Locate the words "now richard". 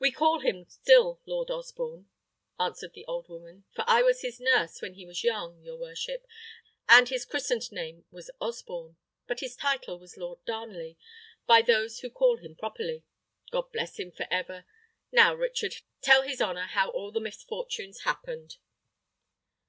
15.12-15.76